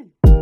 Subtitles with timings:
[0.00, 0.39] soon.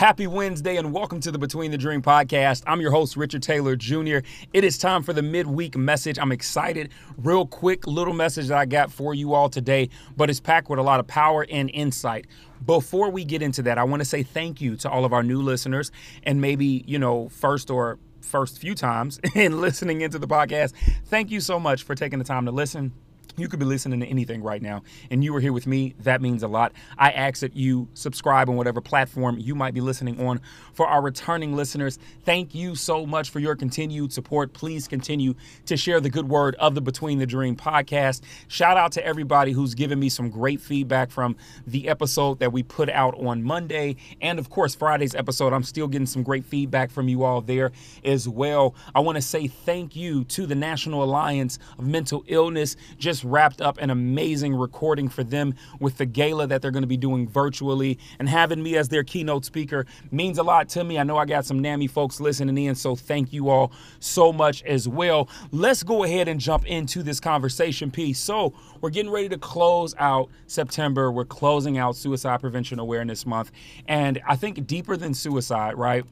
[0.00, 2.62] Happy Wednesday and welcome to the Between the Dream podcast.
[2.66, 4.20] I'm your host, Richard Taylor Jr.
[4.54, 6.18] It is time for the midweek message.
[6.18, 6.88] I'm excited.
[7.18, 10.78] Real quick little message that I got for you all today, but it's packed with
[10.78, 12.28] a lot of power and insight.
[12.64, 15.22] Before we get into that, I want to say thank you to all of our
[15.22, 20.26] new listeners and maybe, you know, first or first few times in listening into the
[20.26, 20.72] podcast.
[21.08, 22.94] Thank you so much for taking the time to listen
[23.40, 25.94] you could be listening to anything right now, and you are here with me.
[26.00, 26.72] That means a lot.
[26.98, 30.40] I ask that you subscribe on whatever platform you might be listening on.
[30.72, 34.52] For our returning listeners, thank you so much for your continued support.
[34.52, 35.34] Please continue
[35.66, 38.22] to share the good word of the Between the Dream podcast.
[38.48, 41.36] Shout out to everybody who's given me some great feedback from
[41.66, 45.52] the episode that we put out on Monday, and of course, Friday's episode.
[45.52, 47.72] I'm still getting some great feedback from you all there
[48.04, 48.74] as well.
[48.94, 52.76] I want to say thank you to the National Alliance of Mental Illness.
[52.98, 56.86] Just wrapped up an amazing recording for them with the gala that they're going to
[56.86, 57.98] be doing virtually.
[58.18, 60.98] And having me as their keynote speaker means a lot to me.
[60.98, 64.62] I know I got some NAMI folks listening in, so thank you all so much
[64.64, 65.28] as well.
[65.52, 68.18] Let's go ahead and jump into this conversation piece.
[68.18, 71.12] So, we're getting ready to close out September.
[71.12, 73.52] We're closing out Suicide Prevention Awareness Month.
[73.86, 76.04] And I think deeper than suicide, right?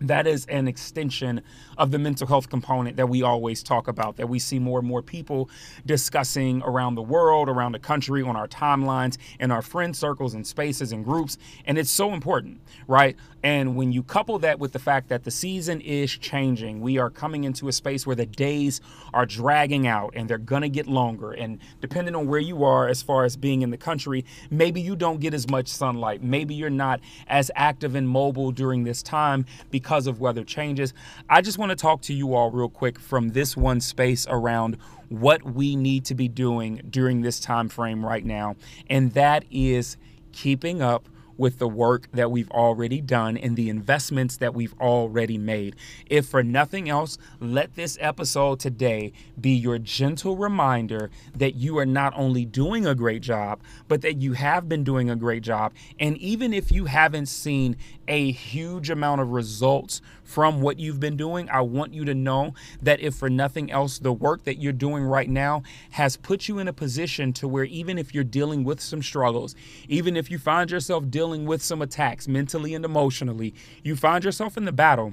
[0.00, 1.42] That is an extension
[1.76, 4.88] of the mental health component that we always talk about, that we see more and
[4.88, 5.50] more people
[5.86, 10.46] discussing around the world, around the country, on our timelines, in our friend circles and
[10.46, 11.38] spaces and groups.
[11.66, 13.16] And it's so important, right?
[13.42, 17.10] And when you couple that with the fact that the season is changing, we are
[17.10, 18.80] coming into a space where the days
[19.14, 21.32] are dragging out and they're going to get longer.
[21.32, 24.96] And depending on where you are, as far as being in the country, maybe you
[24.96, 26.22] don't get as much sunlight.
[26.22, 30.94] Maybe you're not as active and mobile during this time because of weather changes.
[31.28, 34.76] I just want to talk to you all real quick from this one space around
[35.08, 38.56] what we need to be doing during this time frame right now.
[38.90, 39.96] And that is
[40.32, 45.38] keeping up with the work that we've already done and the investments that we've already
[45.38, 45.76] made.
[46.10, 51.86] If for nothing else, let this episode today be your gentle reminder that you are
[51.86, 55.72] not only doing a great job, but that you have been doing a great job.
[55.98, 57.76] And even if you haven't seen
[58.08, 62.54] a huge amount of results from what you've been doing, I want you to know
[62.82, 66.58] that if for nothing else, the work that you're doing right now has put you
[66.58, 69.54] in a position to where even if you're dealing with some struggles,
[69.88, 73.52] even if you find yourself dealing dealing with some attacks mentally and emotionally,
[73.82, 75.12] you find yourself in the battle.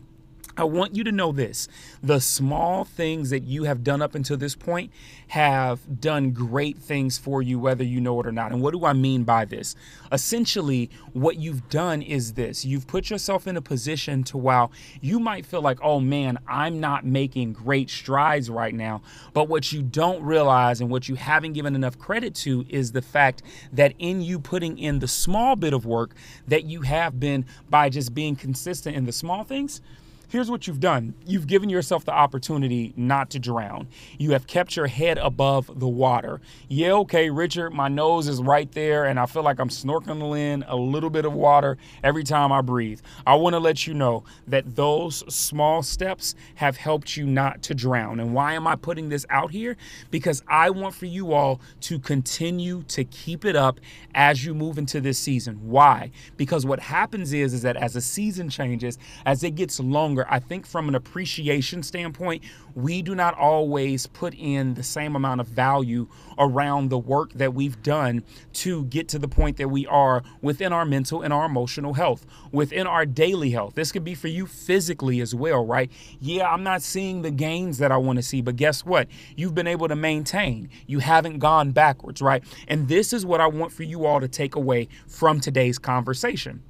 [0.58, 1.68] I want you to know this
[2.02, 4.92] the small things that you have done up until this point
[5.28, 8.52] have done great things for you, whether you know it or not.
[8.52, 9.76] And what do I mean by this?
[10.12, 14.72] Essentially, what you've done is this you've put yourself in a position to while
[15.02, 19.02] you might feel like, oh man, I'm not making great strides right now.
[19.34, 23.02] But what you don't realize and what you haven't given enough credit to is the
[23.02, 23.42] fact
[23.74, 26.16] that in you putting in the small bit of work
[26.48, 29.82] that you have been by just being consistent in the small things
[30.28, 33.88] Here's what you've done you've given yourself the opportunity not to drown.
[34.18, 36.42] You have kept your head above the water.
[36.68, 40.64] Yeah, okay, Richard, my nose is right there, and I feel like I'm snorkeling in
[40.68, 43.02] a little bit of water every time I breathe.
[43.26, 47.76] I want to let you know that those small steps have helped you not to
[47.76, 48.20] drown.
[48.20, 49.78] And why am I putting this out here?
[50.12, 53.80] Because I want for you all to continue to keep it up
[54.14, 55.60] as you move into this season.
[55.64, 56.12] Why?
[56.38, 60.40] Because what happens is, is that as the season changes, as it gets longer, I
[60.40, 62.44] think from an appreciation standpoint,
[62.74, 67.54] we do not always put in the same amount of value around the work that
[67.54, 71.46] we've done to get to the point that we are within our mental and our
[71.46, 73.76] emotional health, within our daily health.
[73.76, 75.90] This could be for you physically as well, right?
[76.20, 79.08] Yeah, I'm not seeing the gains that I want to see, but guess what?
[79.36, 80.70] You've been able to maintain.
[80.88, 82.44] You haven't gone backwards, right?
[82.68, 86.64] And this is what I want for you all to take away from today's conversation.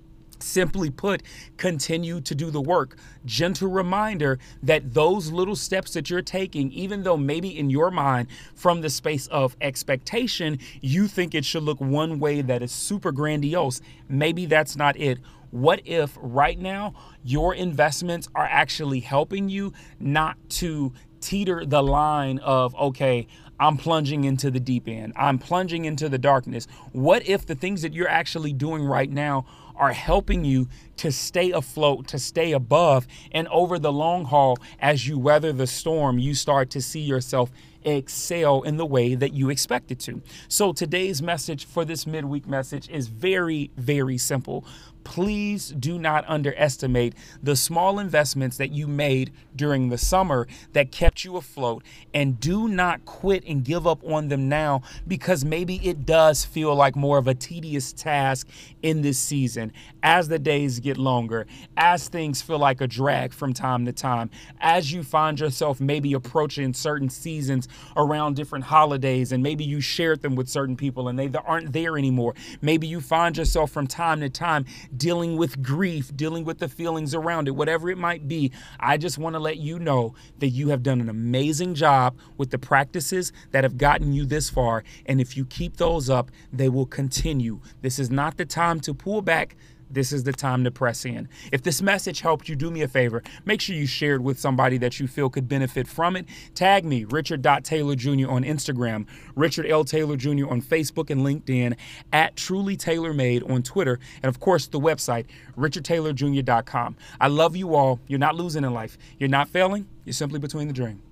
[0.45, 1.23] Simply put,
[1.57, 2.97] continue to do the work.
[3.25, 8.27] Gentle reminder that those little steps that you're taking, even though maybe in your mind,
[8.53, 13.11] from the space of expectation, you think it should look one way that is super
[13.11, 15.17] grandiose, maybe that's not it.
[15.49, 16.93] What if right now
[17.23, 23.25] your investments are actually helping you not to teeter the line of, okay,
[23.59, 26.67] I'm plunging into the deep end, I'm plunging into the darkness?
[26.91, 29.45] What if the things that you're actually doing right now
[29.77, 30.67] are helping you
[30.97, 33.07] to stay afloat, to stay above.
[33.31, 37.51] And over the long haul, as you weather the storm, you start to see yourself
[37.83, 40.21] excel in the way that you expect it to.
[40.47, 44.65] So today's message for this midweek message is very, very simple
[45.05, 51.23] please do not underestimate the small investments that you made during the summer that kept
[51.23, 51.83] you afloat.
[52.13, 56.75] And do not quit and give up on them now because maybe it does feel
[56.75, 58.49] like more of a tedious task
[58.81, 59.64] in this season
[60.03, 61.47] as the days get longer,
[61.77, 64.29] as things feel like a drag from time to time,
[64.59, 67.67] as you find yourself maybe approaching certain seasons
[67.97, 71.97] around different holidays, and maybe you shared them with certain people and they aren't there
[71.97, 72.33] anymore.
[72.61, 74.65] Maybe you find yourself from time to time
[74.95, 79.17] dealing with grief, dealing with the feelings around it, whatever it might be, I just
[79.17, 83.31] want to let you know that you have done an amazing job with the practices
[83.51, 84.83] that have gotten you this far.
[85.05, 87.59] And if you keep those up, they will continue.
[87.81, 89.54] This is not the time to pull back
[89.95, 91.27] this is the time to press in.
[91.51, 93.23] If this message helped you, do me a favor.
[93.45, 96.27] Make sure you share it with somebody that you feel could benefit from it.
[96.53, 98.29] Tag me, Richard Taylor Jr.
[98.29, 99.83] on Instagram, Richard L.
[99.83, 100.47] Taylor Jr.
[100.49, 101.75] on Facebook and LinkedIn,
[102.13, 105.25] at Truly Tailor Made on Twitter, and of course the website,
[105.57, 106.97] richardtaylorjr.com.
[107.19, 107.99] I love you all.
[108.07, 108.97] You're not losing in life.
[109.17, 109.87] You're not failing.
[110.03, 111.04] You're simply between the dream.